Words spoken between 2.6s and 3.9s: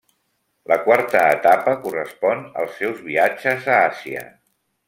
als seus viatges a